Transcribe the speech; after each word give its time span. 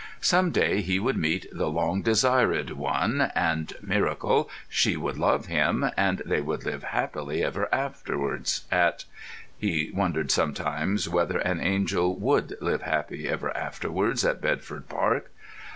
Some 0.21 0.49
day 0.49 0.81
he 0.81 0.99
would 0.99 1.15
meet 1.15 1.45
the 1.51 1.69
long 1.69 2.01
desired 2.01 2.71
one, 2.71 3.31
and 3.35 3.71
(miracle) 3.83 4.49
she 4.67 4.97
would 4.97 5.15
love 5.15 5.45
him, 5.45 5.91
and 5.95 6.23
they 6.25 6.41
would 6.41 6.65
live 6.65 6.81
happy 6.85 7.43
ever 7.43 7.69
afterwards 7.71 8.65
at—— 8.71 9.05
He 9.55 9.91
wondered 9.93 10.31
sometimes 10.31 11.07
whether 11.07 11.37
an 11.37 11.59
angel 11.59 12.15
would 12.15 12.57
live 12.61 12.81
happy 12.81 13.29
ever 13.29 13.55
afterwards 13.55 14.25
at 14.25 14.41
Bedford 14.41 14.89
Park. 14.89 15.29